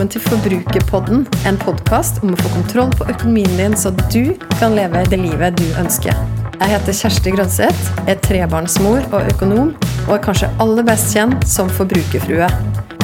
[0.00, 4.72] velkommen til Forbrukerpodden, en podkast om å få kontroll på økonomien din, så du kan
[4.72, 6.16] leve det livet du ønsker.
[6.54, 9.74] Jeg heter Kjersti Grønseth, er trebarnsmor og økonom,
[10.06, 12.48] og er kanskje aller best kjent som forbrukerfrue.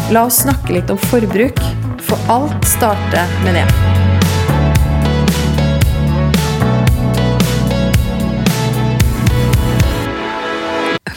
[0.09, 1.60] La oss snakke litt om forbruk,
[2.01, 3.68] for alt starter med det.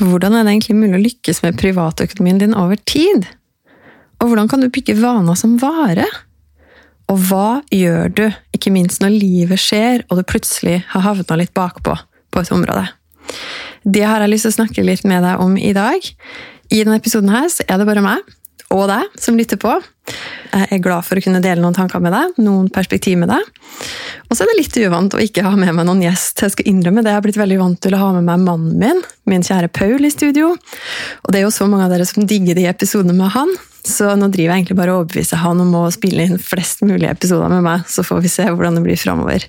[0.03, 3.31] Hvordan er det egentlig mulig å lykkes med privatøkonomien din over tid?
[4.19, 6.09] Og hvordan kan du bygge vaner som varer?
[7.09, 11.55] Og hva gjør du, ikke minst når livet skjer og du plutselig har havna litt
[11.57, 11.95] bakpå
[12.29, 12.85] på et område?
[13.87, 16.03] Det har jeg lyst til å snakke litt med deg om i dag.
[16.69, 18.35] I denne episoden her så er det bare meg
[18.69, 19.71] og deg som lytter på.
[20.49, 23.45] Jeg er glad for å kunne dele noen tanker med deg, noen perspektiv med deg.
[24.29, 26.41] Og så er det litt uvant å ikke ha med meg noen gjest.
[26.41, 27.13] Jeg skal innrømme det.
[27.13, 30.01] Jeg har blitt veldig vant til å ha med meg mannen min, min kjære Paul,
[30.05, 30.55] i studio.
[31.23, 33.53] Og det er jo så mange av dere som digger de episodene med han.
[33.85, 37.07] Så nå driver jeg egentlig bare og overbeviser han om å spille inn flest mulig
[37.07, 39.45] episoder med meg, så får vi se hvordan det blir framover.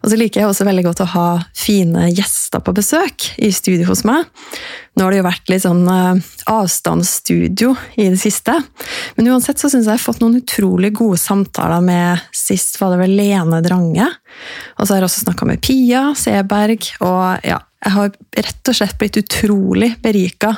[0.00, 3.90] Og så liker jeg også veldig godt å ha fine gjester på besøk i studio
[3.90, 4.24] hos meg.
[4.96, 6.16] Nå har det jo vært litt sånn uh,
[6.50, 8.56] avstandsstudio i det siste,
[9.18, 12.94] men uansett så syns jeg jeg har fått noen utrolig gode samtaler med Sist var
[12.94, 14.06] det vel Lene Drange,
[14.76, 18.10] og så har jeg også snakka med Pia Seberg, og ja, jeg har
[18.42, 20.56] rett og slett blitt utrolig berika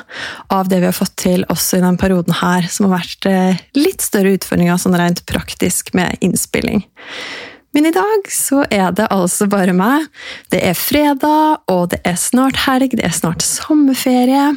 [0.53, 3.61] av det vi har fått til også i denne perioden her, som har vært eh,
[3.77, 6.81] litt større utfordringer sånn rent praktisk med innspilling.
[7.77, 10.09] Men i dag så er det altså bare meg.
[10.51, 14.49] Det er fredag, og det er snart helg, det er snart sommerferie.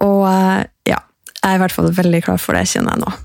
[0.00, 1.02] Og eh, ja,
[1.40, 3.18] jeg er i hvert fall veldig klar for det, kjenner jeg nå.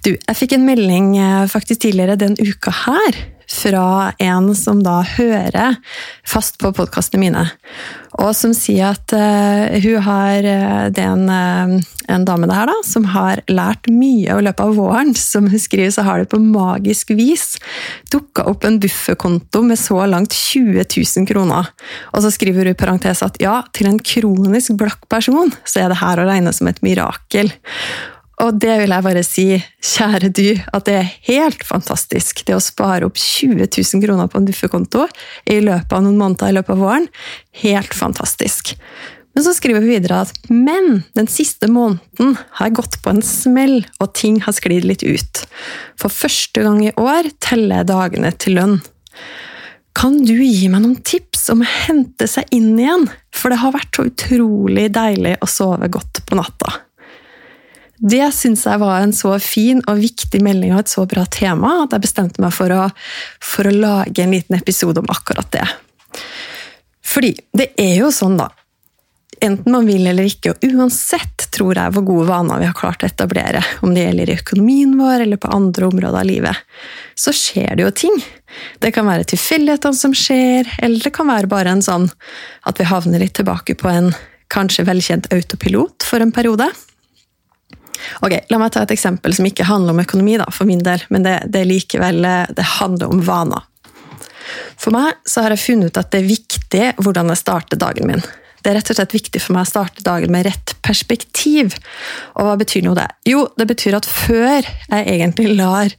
[0.00, 3.20] Du, jeg fikk en melding eh, faktisk tidligere den uka her
[3.50, 5.78] fra en som da hører
[6.28, 7.42] fast på podkastene mine,
[8.22, 12.56] og som sier at uh, hun har uh, Det er en, uh, en dame det
[12.56, 15.12] her da, som har lært mye i løpet av våren.
[15.18, 17.56] Som hun skriver, så har det på magisk vis
[18.12, 21.70] dukka opp en bufferkonto med så langt 20 000 kroner.
[22.14, 25.92] Og så skriver hun i parentes at ja, til en kronisk blakk person så er
[25.92, 27.54] det her å regne som et mirakel.
[28.40, 29.46] Og det vil jeg bare si,
[29.84, 32.40] kjære du, at det er helt fantastisk.
[32.46, 35.04] Det å spare opp 20 000 kroner på en duffekonto
[35.50, 37.08] i løpet av noen måneder i løpet av våren.
[37.60, 38.72] Helt fantastisk.
[39.36, 43.22] Men så skriver vi videre at men den siste måneden har jeg gått på en
[43.24, 45.44] smell, og ting har sklidd litt ut.
[46.00, 48.76] For første gang i år teller jeg dagene til lønn.
[49.96, 53.08] Kan du gi meg noen tips om å hente seg inn igjen?
[53.34, 56.78] For det har vært så utrolig deilig å sove godt på natta.
[58.00, 61.82] Det syns jeg var en så fin og viktig melding og et så bra tema
[61.82, 62.86] at jeg bestemte meg for å,
[63.44, 65.66] for å lage en liten episode om akkurat det.
[67.04, 68.48] Fordi det er jo sånn, da,
[69.44, 73.04] enten man vil eller ikke, og uansett tror jeg hvor gode vaner vi har klart
[73.04, 76.66] å etablere, om det gjelder i økonomien vår eller på andre områder av livet,
[77.18, 78.20] så skjer det jo ting.
[78.80, 82.08] Det kan være tilfeldighetene som skjer, eller det kan være bare en sånn
[82.64, 84.14] at vi havner litt tilbake på en
[84.50, 86.70] kanskje velkjent autopilot for en periode.
[88.24, 91.02] Ok, La meg ta et eksempel som ikke handler om økonomi, da, for min del,
[91.12, 92.24] men det, det, likevel,
[92.56, 93.66] det handler om vaner.
[94.80, 98.08] For meg så har jeg funnet ut at det er viktig hvordan jeg starter dagen
[98.10, 98.24] min.
[98.60, 101.74] Det er rett og slett viktig for meg å starte dagen med rett perspektiv.
[102.36, 103.06] Og hva betyr nå det?
[103.28, 105.92] Jo, det betyr at før jeg egentlig lar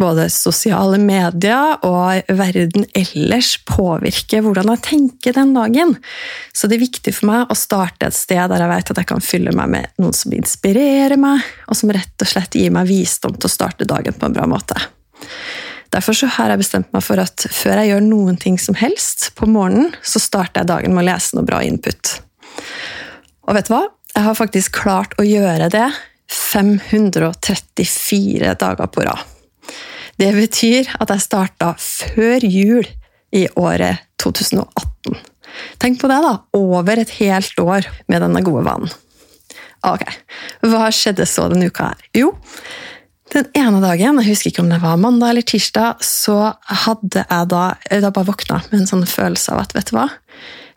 [0.00, 5.96] både sosiale medier og verden ellers påvirke hvordan jeg tenker den dagen,
[6.52, 9.10] så det er viktig for meg å starte et sted der jeg vet at jeg
[9.12, 12.88] kan fylle meg med noen som inspirerer meg, og som rett og slett gir meg
[12.90, 14.78] visdom til å starte dagen på en bra måte.
[15.92, 19.44] Derfor har jeg bestemt meg for at før jeg gjør noen ting som helst på
[19.50, 22.02] morgenen, så starter jeg dagen med å lese noe bra input.
[23.44, 23.84] Og vet du hva?
[24.12, 25.88] Jeg har faktisk klart å gjøre det
[26.32, 29.20] 534 dager på rad.
[30.20, 32.86] Det betyr at jeg starta før jul
[33.32, 35.16] i året 2018.
[35.80, 36.38] Tenk på det, da!
[36.56, 38.90] Over et helt år med denne gode vanen.
[39.82, 40.04] Ok,
[40.70, 41.98] hva skjedde så denne uka her?
[42.14, 42.28] Jo,
[43.32, 46.52] den ene dagen, jeg husker ikke om det var mandag eller tirsdag, så
[46.84, 47.62] hadde jeg da,
[48.04, 50.08] da bare våkna med en sånn følelse av at vet du hva,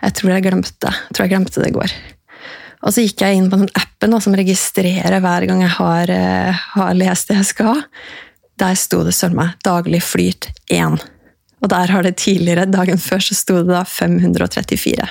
[0.06, 0.94] jeg tror jeg glemte, det.
[0.94, 1.96] jeg tror jeg glemte det i går.
[2.86, 6.12] Og så gikk jeg inn på den appen da, som registrerer hver gang jeg har,
[6.14, 7.82] uh, har lest det jeg skal.
[8.62, 11.02] Der sto det søren meg 'daglig flyt 1'.
[11.66, 15.08] Og der har det tidligere, dagen før, så sto det da 534.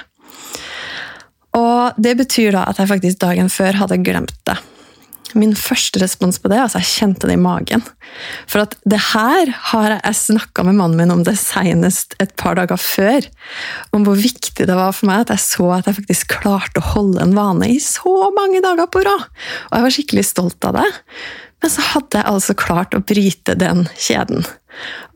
[1.59, 4.57] Og det betyr da at jeg faktisk dagen før hadde glemt det.
[5.35, 7.83] Min første respons på det, altså jeg kjente det i magen.
[8.51, 12.59] For at det her har jeg snakka med mannen min om det senest et par
[12.59, 13.27] dager før.
[13.97, 16.93] Om hvor viktig det var for meg at jeg så at jeg faktisk klarte å
[16.95, 19.27] holde en vane i så mange dager på rad.
[19.71, 20.91] Og jeg var skikkelig stolt av det.
[21.65, 24.45] Men så hadde jeg altså klart å bryte den kjeden.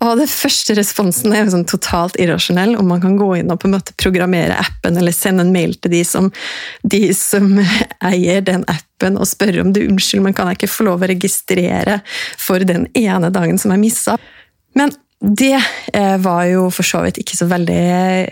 [0.05, 3.69] Og den første responsen er sånn totalt irrasjonell, om man kan gå inn og på
[3.69, 6.31] en måte programmere appen eller sende en mail til de som,
[6.83, 7.59] de som
[8.13, 11.11] eier den appen og spørre om du unnskyld, men kan jeg ikke få lov å
[11.11, 12.01] registrere
[12.39, 14.17] for den ene dagen som jeg missa?
[14.79, 15.57] Men det
[15.93, 17.79] eh, var jo for så vidt ikke så veldig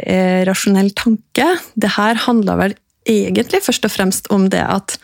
[0.07, 1.49] eh, rasjonell tanke.
[1.75, 2.77] Det her handla vel
[3.07, 4.99] egentlig først og fremst om det at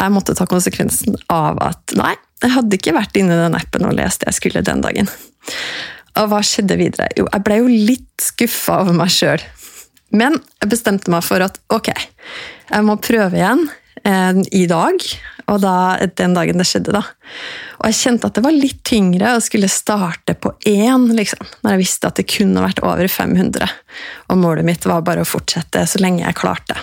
[0.00, 3.84] jeg måtte ta konsekvensen av at nei, jeg hadde ikke vært inne i den appen
[3.84, 5.10] og lest det jeg skulle den dagen.
[6.20, 7.08] Og hva skjedde videre?
[7.18, 9.42] Jo, jeg ble jo litt skuffa over meg sjøl.
[10.10, 13.62] Men jeg bestemte meg for at ok, jeg må prøve igjen
[14.02, 15.04] eh, i dag.
[15.50, 15.74] Og da,
[16.18, 17.02] den dagen det skjedde, da.
[17.80, 21.42] Og jeg kjente at det var litt tyngre å skulle starte på én, liksom.
[21.64, 23.66] Når jeg visste at det kunne vært over 500.
[24.30, 26.78] Og målet mitt var bare å fortsette så lenge jeg klarte.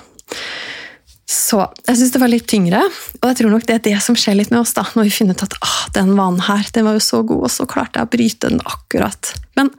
[1.28, 2.80] Så jeg syns det var litt tyngre,
[3.20, 5.12] og jeg tror nok det er det som skjer litt med oss da, når vi
[5.12, 8.00] finner ut at ah, den vanen her den var jo så god, og så klarte
[8.00, 9.34] jeg å bryte den akkurat.
[9.60, 9.74] Men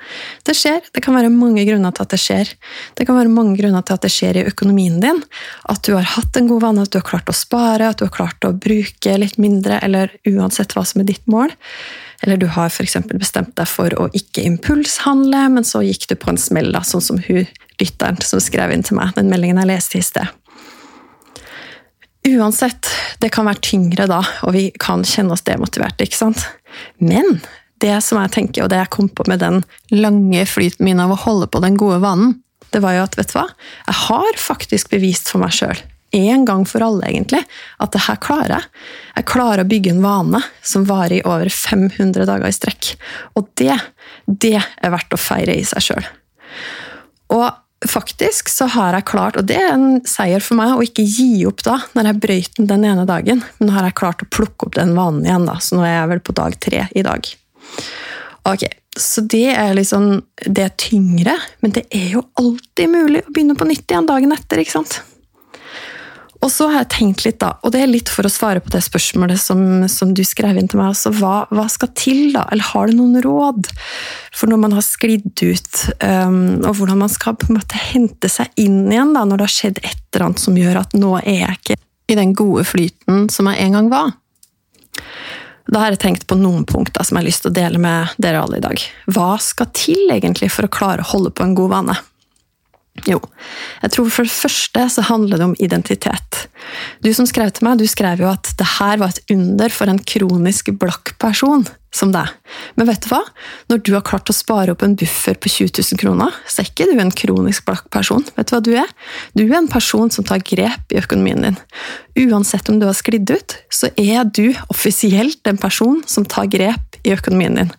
[0.45, 0.83] det skjer.
[0.93, 2.51] Det kan være mange grunner til at det skjer.
[2.99, 5.23] Det kan være mange grunner til at det skjer i økonomien din.
[5.73, 8.05] At du har hatt en god vane, at du har klart å spare, at du
[8.05, 11.55] har klart å bruke litt mindre, eller uansett hva som er ditt mål.
[12.27, 12.99] Eller du har f.eks.
[13.15, 17.05] bestemt deg for å ikke impulshandle, men så gikk du på en smell, da, sånn
[17.09, 17.47] som hun
[17.79, 20.35] lytteren som skrev inn til meg den meldingen jeg leste i sted.
[22.29, 22.89] Uansett,
[23.23, 26.45] det kan være tyngre da, og vi kan kjenne oss demotiverte, ikke sant?
[27.01, 27.39] Men
[27.83, 29.63] det som jeg tenker, og det jeg kom på med den
[29.95, 32.37] lange flyten min av å holde på den gode vanen,
[32.75, 33.47] det var jo at, vet du hva,
[33.87, 35.81] jeg har faktisk bevist for meg sjøl,
[36.19, 37.43] en gang for alle egentlig,
[37.81, 38.69] at det her klarer jeg.
[39.19, 42.95] Jeg klarer å bygge en vane som varer i over 500 dager i strekk.
[43.37, 43.77] Og det,
[44.25, 46.07] det er verdt å feire i seg sjøl.
[47.37, 47.45] Og
[47.87, 51.45] faktisk så har jeg klart, og det er en seier for meg, å ikke gi
[51.49, 53.45] opp da, når jeg brøyt den den ene dagen.
[53.59, 55.95] Men nå har jeg klart å plukke opp den vanen igjen, da, så nå er
[55.95, 57.33] jeg vel på dag tre i dag.
[58.49, 58.67] Ok,
[58.99, 63.55] Så det er liksom Det er tyngre, men det er jo alltid mulig å begynne
[63.55, 65.03] på nytt igjen dagen etter, ikke sant?
[66.39, 68.71] Og så har jeg tenkt litt, da, og det er litt for å svare på
[68.71, 70.93] det spørsmålet som, som du skrev inn til meg.
[70.93, 72.45] altså hva, hva, skal til, da?
[72.55, 73.71] Eller har du noen råd
[74.31, 75.83] for når man har sklidd ut?
[75.99, 79.49] Um, og hvordan man skal på en måte hente seg inn igjen da, når det
[79.49, 82.65] har skjedd et eller annet som gjør at nå er jeg ikke i den gode
[82.65, 84.15] flyten som jeg en gang var?
[85.69, 88.15] Da har jeg tenkt på noen punkter som jeg har lyst til å dele med
[88.23, 88.85] dere alle i dag.
[89.11, 91.99] Hva skal til egentlig for å klare å holde på en god vane?
[93.07, 93.21] Jo,
[93.83, 96.45] jeg tror for det første så handler det om identitet.
[97.05, 99.91] Du som skrev til meg, du skrev jo at det her var et under for
[99.91, 102.29] en kronisk blakk person som deg.
[102.77, 103.23] Men vet du hva?
[103.73, 106.69] Når du har klart å spare opp en buffer på 20 000 kroner, så er
[106.69, 108.25] ikke du en kronisk blakk person.
[108.37, 108.93] Vet du hva du er?
[109.39, 111.59] Du er en person som tar grep i økonomien din.
[112.29, 116.88] Uansett om du har sklidd ut, så er du offisielt en person som tar grep
[117.07, 117.73] i økonomien din.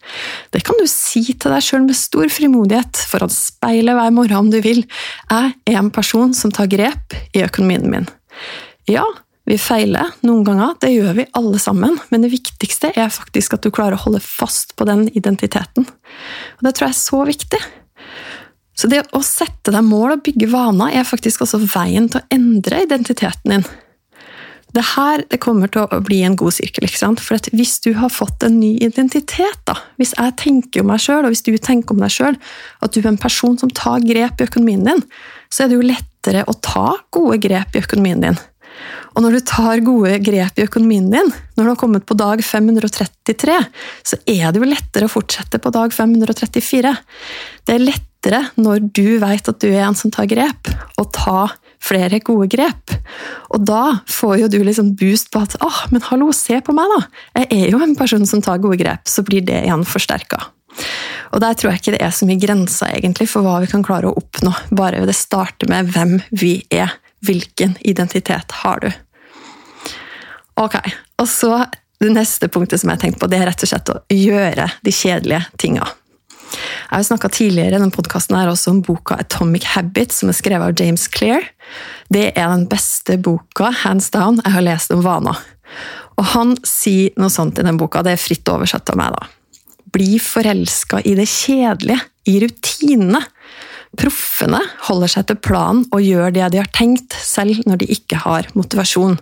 [0.53, 4.51] Det kan du si til deg sjøl med stor frimodighet foran speilet hver morgen om
[4.53, 4.83] du vil.
[5.31, 8.07] Jeg er en person som tar grep i økonomien min.
[8.89, 9.05] Ja,
[9.49, 13.65] vi feiler noen ganger, det gjør vi alle sammen, men det viktigste er faktisk at
[13.65, 15.87] du klarer å holde fast på den identiteten.
[15.89, 17.61] Og Det tror jeg er så viktig.
[18.77, 22.27] Så det å sette deg mål og bygge vaner er faktisk også veien til å
[22.31, 23.65] endre identiteten din.
[24.75, 26.85] Det her det kommer til å bli en god sirkel.
[26.85, 27.23] ikke sant?
[27.23, 31.25] For Hvis du har fått en ny identitet, da, hvis jeg tenker om meg sjøl,
[31.25, 32.37] og hvis du tenker om deg sjøl,
[32.81, 35.03] at du er en person som tar grep i økonomien din,
[35.49, 38.37] så er det jo lettere å ta gode grep i økonomien din.
[39.17, 42.43] Og når du tar gode grep i økonomien din, når du har kommet på dag
[42.45, 43.57] 533,
[44.05, 46.93] så er det jo lettere å fortsette på dag 534.
[47.65, 50.71] Det er lettere når du vet at du er en som tar grep,
[51.01, 51.49] å ta
[51.83, 52.93] flere gode grep.
[53.55, 56.75] Og da får jo du liksom boost på at åh, oh, men hallo, se på
[56.75, 57.25] meg, da!
[57.41, 59.07] Jeg er jo en person som tar gode grep.
[59.09, 60.41] Så blir det igjen forsterka.
[61.33, 63.83] Og der tror jeg ikke det er så mye grenser egentlig for hva vi kan
[63.85, 66.97] klare å oppnå, bare det starter med hvem vi er.
[67.25, 68.87] Hvilken identitet har du?
[70.59, 70.77] Ok,
[71.19, 71.65] og så
[71.99, 74.69] Det neste punktet som jeg har tenkt på, det er rett og slett å gjøre
[74.87, 75.83] de kjedelige tinga.
[76.89, 80.71] Jeg har snakka tidligere i denne podkasten også om boka Atomic Habits, som er skrevet
[80.71, 81.45] av James Clear.
[82.09, 85.37] Det er den beste boka, hands down, jeg har lest om vaner.
[86.17, 89.29] Og han sier noe sånt i den boka, det er fritt oversett av meg, da.
[89.93, 93.21] Bli forelska i det kjedelige, i rutinene.
[93.97, 98.23] Proffene holder seg til planen og gjør det de har tenkt, selv når de ikke
[98.25, 99.19] har motivasjon.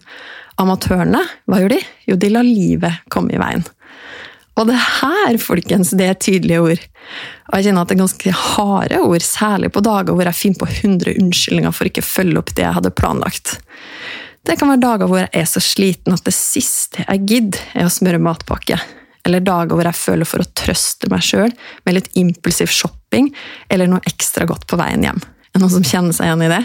[0.64, 1.84] Amatørene, hva gjør de?
[2.08, 3.68] Jo, de lar livet komme i veien.
[4.58, 6.86] Og det her, folkens, det er tydelige ord.
[7.48, 10.62] Og jeg kjenner at det er ganske harde ord, særlig på dager hvor jeg finner
[10.64, 13.58] på 100 unnskyldninger for ikke å følge opp det jeg hadde planlagt.
[14.48, 17.88] Det kan være dager hvor jeg er så sliten at det siste jeg gidder, er
[17.88, 18.80] å smøre matpakke.
[19.28, 21.52] Eller dager hvor jeg føler for å trøste meg sjøl
[21.86, 23.30] med litt impulsiv shopping
[23.70, 25.22] eller noe ekstra godt på veien hjem.
[25.54, 26.64] Er noen som kjenner seg igjen i det?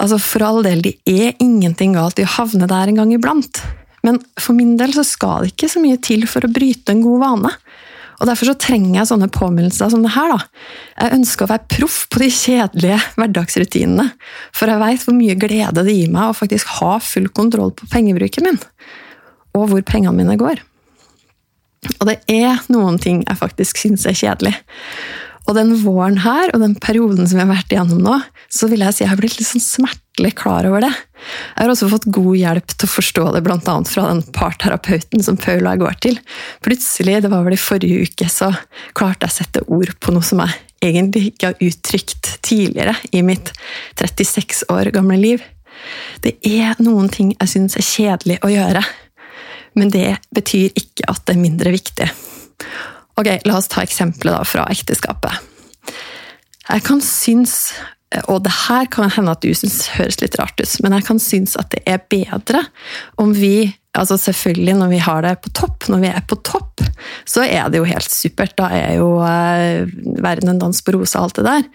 [0.00, 3.60] Altså, For all del, det er ingenting galt i å havne der en gang iblant.
[4.06, 7.04] Men for min del så skal det ikke så mye til for å bryte en
[7.04, 7.52] god vane.
[8.22, 10.30] Og Derfor så trenger jeg sånne påminnelser som det her.
[10.30, 10.66] da.
[11.00, 14.12] Jeg ønsker å være proff på de kjedelige hverdagsrutinene.
[14.54, 17.88] For jeg veit hvor mye glede det gir meg å faktisk ha full kontroll på
[17.90, 18.60] pengebruken min.
[19.58, 20.62] Og hvor pengene mine går.
[21.98, 24.54] Og det er noen ting jeg faktisk syns er kjedelig.
[25.48, 28.18] Og den våren her, og den perioden som vi har vært igjennom nå,
[28.52, 30.92] så vil jeg si jeg har blitt litt sånn smertelig klar over det.
[30.92, 33.76] Jeg har også fått god hjelp til å forstå det, bl.a.
[33.88, 36.20] fra den parterapeuten som Paul og jeg går til.
[36.66, 38.52] Plutselig, det var vel i forrige uke, så
[38.94, 43.22] klarte jeg å sette ord på noe som jeg egentlig ikke har uttrykt tidligere i
[43.26, 43.52] mitt
[43.98, 45.42] 36 år gamle liv.
[46.22, 48.82] Det er noen ting jeg syns er kjedelig å gjøre,
[49.78, 52.10] men det betyr ikke at det er mindre viktig.
[53.20, 55.50] Ok, La oss ta eksempelet da fra ekteskapet.
[56.68, 57.72] Jeg kan synes,
[58.30, 61.20] og det her kan hende at du syns høres litt rart ut, men jeg kan
[61.22, 62.64] synes at det er bedre
[63.20, 66.80] om vi altså Selvfølgelig, når vi har det på topp, når vi er på topp,
[67.28, 68.54] så er det jo helt supert.
[68.56, 69.84] Da er jo eh,
[70.24, 71.66] verden en dans på rosa, alt det der.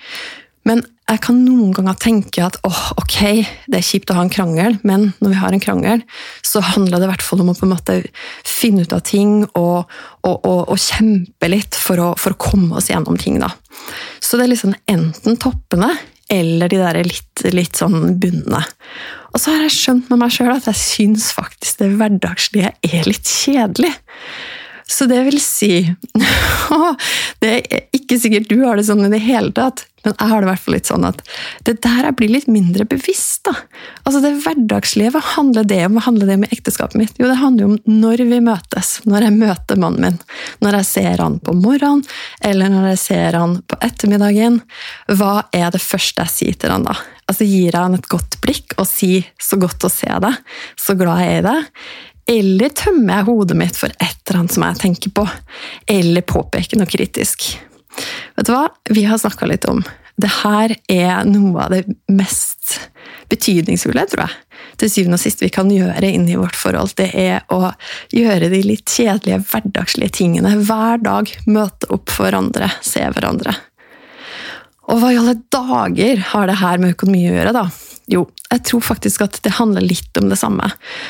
[0.68, 3.20] Men jeg kan noen ganger tenke at åh, ok,
[3.72, 6.04] det er kjipt å ha en krangel, men når vi har en krangel,
[6.44, 7.96] så handler det i hvert fall om å på en måte
[8.44, 9.88] finne ut av ting og,
[10.28, 13.40] og, og, og kjempe litt for å, for å, komme oss gjennom ting.
[13.40, 13.54] da.
[14.20, 15.94] Så det er liksom enten toppene
[16.28, 18.60] eller de der litt, litt sånn bunnene.
[19.32, 23.08] Og så har jeg skjønt med meg sjøl at jeg syns faktisk det hverdagslige er
[23.08, 23.94] litt kjedelig.
[24.88, 25.84] Så det vil si
[27.42, 30.40] Det er ikke sikkert du har det sånn i det hele tatt, men jeg har
[30.40, 31.20] det i hvert fall litt sånn at
[31.68, 33.42] det der jeg blir litt mindre bevisst.
[33.50, 33.54] da.
[34.08, 35.98] Altså Det hverdagslige, hva handler det om?
[35.98, 37.20] Hva handler det om i ekteskapet mitt?
[37.20, 38.94] Jo, det handler jo om når vi møtes.
[39.10, 40.20] Når jeg møter mannen min.
[40.64, 42.06] Når jeg ser han på morgenen,
[42.40, 44.62] eller når jeg ser han på ettermiddagen.
[45.12, 46.96] Hva er det første jeg sier til han da?
[47.28, 50.38] Altså Gir jeg han et godt blikk og sier 'så godt å se deg',
[50.80, 51.66] 'så glad jeg er i deg'?
[52.28, 55.24] Eller tømmer jeg hodet mitt for et eller annet som jeg tenker på?
[55.88, 57.54] Eller påpeker noe kritisk?
[58.38, 58.68] Vet du hva?
[58.92, 59.82] Vi har snakka litt om
[60.18, 62.80] det her er noe av det mest
[63.30, 66.96] betydningsfulle, tror jeg, til syvende og sist vi kan gjøre inni vårt forhold.
[66.98, 67.70] Det er å
[68.16, 71.30] gjøre de litt kjedelige, hverdagslige tingene hver dag.
[71.46, 73.54] Møte opp for hverandre, se hverandre.
[74.88, 77.68] Og hva i alle dager har det her med økonomi å gjøre, da?
[78.08, 80.70] Jo, jeg tror faktisk at det handler litt om det samme.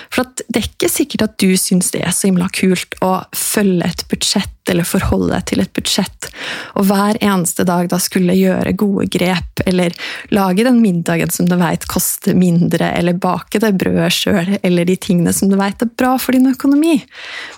[0.10, 3.86] For det er ikke sikkert at du syns det er så himla kult å følge
[3.86, 6.28] et budsjett eller forholde deg til et budsjett,
[6.76, 9.94] og hver eneste dag da skulle gjøre gode grep, eller
[10.36, 14.98] lage den middagen som du veit koster mindre, eller bake det brødet sjøl, eller de
[15.00, 16.98] tingene som du veit er bra for din økonomi.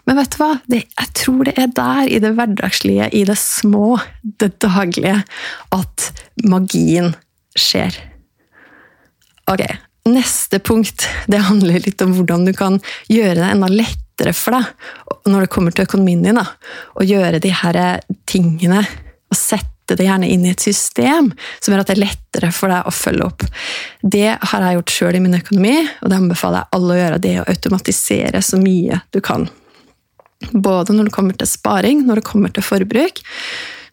[0.05, 0.51] Men vet du hva?
[0.69, 5.23] Det, jeg tror det er der, i det hverdagslige, i det små, det daglige,
[5.73, 6.11] at
[6.45, 7.15] magien
[7.57, 7.97] skjer.
[9.49, 9.63] Ok,
[10.09, 12.79] Neste punkt det handler litt om hvordan du kan
[13.11, 16.39] gjøre det enda lettere for deg når det kommer til økonomien din.
[16.39, 16.45] Da.
[16.95, 17.79] Å gjøre de her
[18.29, 18.81] tingene
[19.29, 22.71] og sette det gjerne inn i et system som gjør at det er lettere for
[22.71, 23.45] deg å følge opp.
[24.01, 27.21] Det har jeg gjort sjøl i min økonomi, og det anbefaler jeg alle å gjøre.
[27.23, 29.47] Det å automatisere så mye du kan.
[30.53, 33.21] Både når det kommer til sparing, når det kommer til forbruk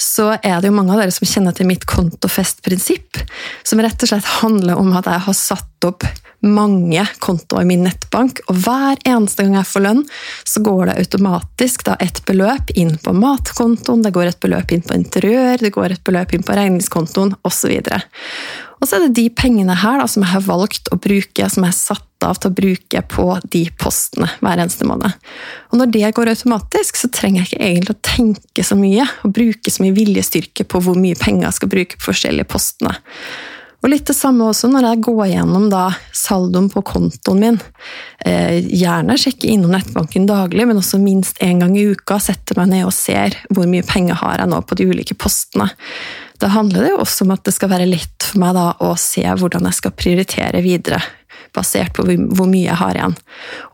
[0.02, 3.22] så er det jo mange av dere som kjenner til mitt kontofestprinsipp,
[3.66, 6.06] som rett og slett handler om at jeg har satt opp
[6.46, 10.02] mange kontoer i min nettbank, og hver eneste gang jeg får lønn,
[10.44, 14.84] så går det automatisk da et beløp inn på matkontoen, det går et beløp inn
[14.86, 17.72] på interiør, det går et beløp inn på regningskontoen osv.
[17.80, 18.02] Og så
[18.84, 21.78] er det de pengene her da, som jeg har valgt å bruke, som jeg har
[21.78, 25.16] satt av til å bruke på de postene hver eneste måned.
[25.72, 29.34] Og når det går automatisk, så trenger jeg ikke egentlig å tenke så mye og
[29.36, 32.96] bruke så mye viljestyrke på hvor mye penger jeg skal bruke på forskjellige postene.
[33.84, 35.84] Og litt det samme også når jeg går gjennom da
[36.16, 37.58] saldoen på kontoen min.
[38.24, 42.18] Eh, gjerne sjekke innom nettbanken daglig, men også minst én gang i uka.
[42.22, 45.68] Setter meg ned og ser hvor mye penger har jeg nå på de ulike postene.
[46.40, 48.92] Da handler det jo også om at det skal være lett for meg da å
[49.00, 51.00] se hvordan jeg skal prioritere videre,
[51.56, 53.16] basert på hvor mye jeg har igjen.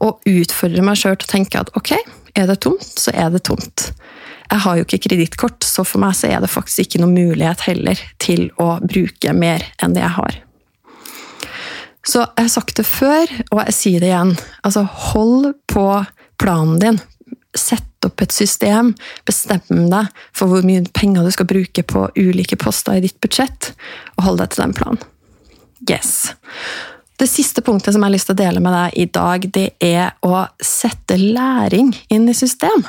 [0.07, 1.97] Og utfordre meg sjøl til å tenke at ok,
[2.38, 3.90] er det tomt, så er det tomt.
[4.52, 7.64] Jeg har jo ikke kredittkort, så for meg så er det faktisk ikke noen mulighet
[7.66, 10.40] heller til å bruke mer enn det jeg har.
[12.02, 14.35] Så jeg har sagt det før, og jeg sier det igjen.
[14.66, 15.87] Altså, hold på
[16.42, 16.99] planen din.
[17.59, 18.94] Sett opp et system.
[19.28, 23.73] Bestem deg for hvor mye penger du skal bruke på ulike poster i ditt budsjett,
[24.16, 25.04] og hold deg til den planen.
[25.90, 26.32] Yes.
[27.18, 29.68] Det siste punktet som jeg har lyst til å dele med deg i dag, det
[29.85, 32.87] er å sette læring inn i system.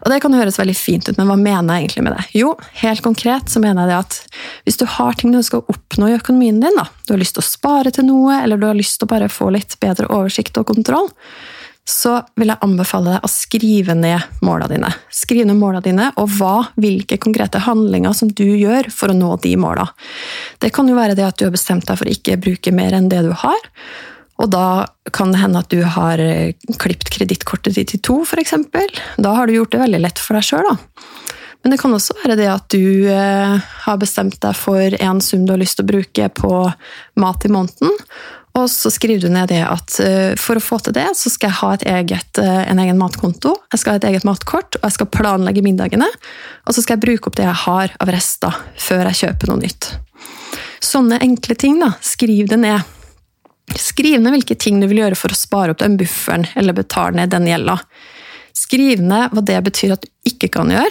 [0.00, 2.24] Og Det kan høres veldig fint ut, men hva mener jeg egentlig med det?
[2.40, 6.08] Jo, helt konkret så mener jeg det at hvis du har ting du skal oppnå
[6.08, 8.78] i økonomien din, da, du har lyst til å spare til noe, eller du har
[8.78, 11.10] lyst til å bare få litt bedre oversikt og kontroll,
[11.90, 14.90] så vil jeg anbefale deg å skrive ned målene dine.
[15.14, 19.32] Skriv ned målene dine, og hva, hvilke konkrete handlinger som du gjør for å nå
[19.42, 19.90] de målene.
[20.62, 22.94] Det kan jo være det at du har bestemt deg for å ikke bruke mer
[22.96, 23.60] enn det du har,
[24.40, 28.54] og da kan det hende at du har eh, klippet kredittkortet ditt i to, f.eks.
[29.20, 30.70] Da har du gjort det veldig lett for deg sjøl,
[31.62, 35.44] Men det kan også være det at du eh, har bestemt deg for en sum
[35.44, 36.52] du har lyst til å bruke på
[37.20, 37.92] mat i måneden,
[38.58, 41.50] og så skriver du ned det at uh, for å få til det, så skal
[41.50, 44.96] jeg ha eget, uh, en egen matkonto, jeg skal ha et eget matkort, og jeg
[44.98, 46.08] skal planlegge middagene.
[46.66, 49.62] Og så skal jeg bruke opp det jeg har av rester, før jeg kjøper noe
[49.62, 49.92] nytt.
[50.82, 51.92] Sånne enkle ting, da.
[52.02, 52.96] Skriv det ned.
[53.78, 57.20] Skriv ned hvilke ting du vil gjøre for å spare opp den bufferen eller betale
[57.20, 57.78] ned den gjelda.
[58.56, 60.90] Skriv ned hva det betyr at du ikke kan gjøre,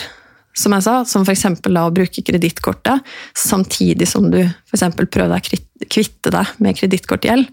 [0.56, 1.46] som jeg sa, som f.eks.
[1.68, 3.04] å bruke kredittkortet
[3.38, 5.40] samtidig som du for prøver å
[5.88, 7.52] kvitte deg med kredittkortgjeld.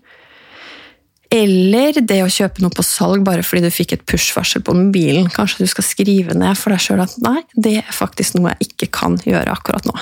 [1.36, 5.26] Eller det å kjøpe noe på salg bare fordi du fikk et push-varsel på mobilen.
[5.32, 8.70] Kanskje du skal skrive ned for deg sjøl at nei, det er faktisk noe jeg
[8.70, 9.96] ikke kan gjøre akkurat nå.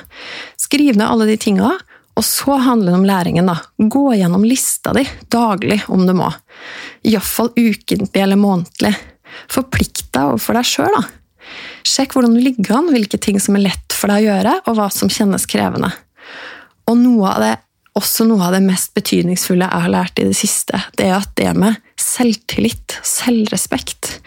[0.60, 1.72] Skriv ned alle de tinga,
[2.14, 3.48] og så handler det om læringen.
[3.48, 3.56] da.
[3.78, 5.02] Gå gjennom lista di
[5.32, 6.30] daglig om du må.
[7.02, 8.94] Iallfall ukentlig eller månedlig.
[9.50, 10.98] Forplikt deg overfor deg sjøl.
[11.84, 14.78] Sjekk hvordan du ligger an, hvilke ting som er lett for deg å gjøre, og
[14.78, 15.90] hva som kjennes krevende.
[16.90, 17.52] Og noe av det,
[17.98, 21.30] også noe av det mest betydningsfulle jeg har lært i det siste, det er at
[21.38, 24.18] det med selvtillit, selvrespekt,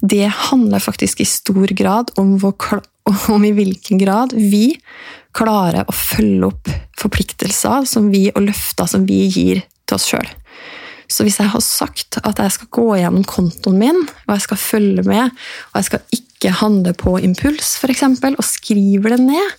[0.00, 4.72] det handler faktisk i stor grad om, hvor, om i hvilken grad vi
[5.36, 10.26] klarer å følge opp forpliktelser vi, og løfter som vi gir til oss sjøl.
[11.10, 14.60] Så hvis jeg har sagt at jeg skal gå gjennom kontoen min, og jeg skal
[14.62, 15.32] følge med,
[15.72, 19.56] og jeg skal ikke handle på impuls, f.eks., og skriver det ned,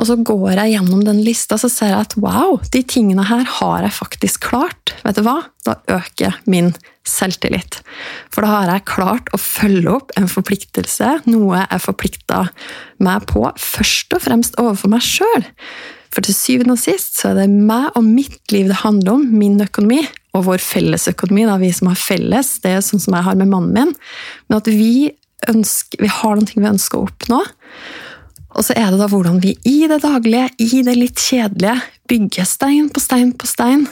[0.00, 3.44] og så går jeg gjennom den lista så ser jeg at wow, de tingene her
[3.58, 4.94] har jeg faktisk klart.
[5.04, 5.42] Vet du hva?
[5.66, 6.72] Da øker min
[7.04, 7.80] selvtillit.
[8.32, 12.46] For da har jeg klart å følge opp en forpliktelse, noe jeg forplikta
[13.04, 15.48] meg på, først og fremst overfor meg sjøl.
[16.10, 19.28] For til syvende og sist så er det meg og mitt liv det handler om,
[19.36, 20.02] min økonomi
[20.36, 23.38] og vår felles økonomi, da, vi som har felles, det er sånn som jeg har
[23.38, 23.96] med mannen min.
[24.48, 25.10] Men at vi,
[25.50, 27.40] ønsker, vi har noe vi ønsker å oppnå.
[28.60, 31.78] Og så er det da hvordan vi i det daglige, i det litt kjedelige,
[32.12, 33.86] bygger stein på stein på stein.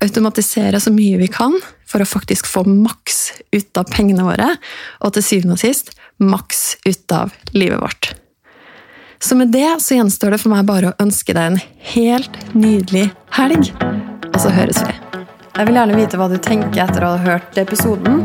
[0.00, 1.52] Automatiserer så mye vi kan
[1.88, 3.18] for å faktisk få maks
[3.52, 4.54] ut av pengene våre.
[5.04, 5.92] Og til syvende og sist
[6.24, 8.14] maks ut av livet vårt.
[9.20, 11.60] Så med det så gjenstår det for meg bare å ønske deg en
[11.92, 13.74] helt nydelig helg.
[14.30, 14.96] Og så høres vi.
[15.58, 18.24] Jeg vil gjerne vite hva du tenker etter å ha hørt episoden.